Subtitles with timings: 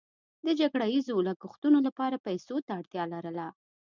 [0.45, 3.47] د جګړه ییزو لګښتونو لپاره پیسو ته اړتیا لرله.